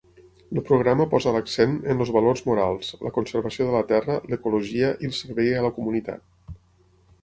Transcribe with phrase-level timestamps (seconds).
[0.53, 5.13] El programa posa l'accent en els valors morals, la conservació de la terra, l'ecologia i
[5.15, 6.31] el servei a la comunitat.